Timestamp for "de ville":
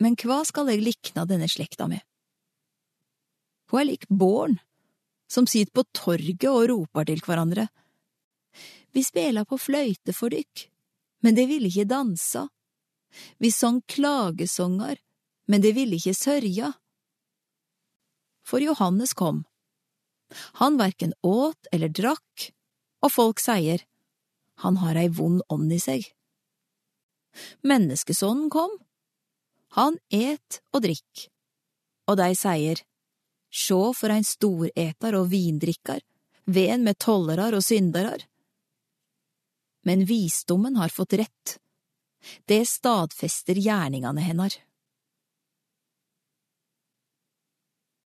11.36-11.70, 15.62-16.00